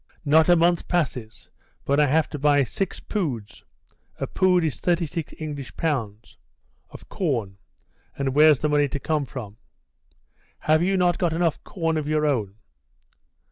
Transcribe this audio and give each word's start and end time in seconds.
"Not 0.25 0.49
a 0.49 0.55
month 0.55 0.87
passes 0.87 1.51
but 1.85 1.99
I 1.99 2.07
have 2.07 2.27
to 2.31 2.39
buy 2.39 2.63
six 2.63 2.99
poods 2.99 3.63
[a 4.19 4.25
pood 4.25 4.63
is 4.63 4.79
36 4.79 5.31
English 5.37 5.77
pounds] 5.77 6.37
of 6.89 7.07
corn, 7.07 7.59
and 8.17 8.33
where's 8.33 8.57
the 8.57 8.69
money 8.69 8.87
to 8.87 8.99
come 8.99 9.27
from?" 9.27 9.57
"Have 10.61 10.81
you 10.81 10.97
not 10.97 11.19
got 11.19 11.33
enough 11.33 11.63
corn 11.63 11.97
of 11.97 12.07
your 12.07 12.25
own?" 12.25 12.55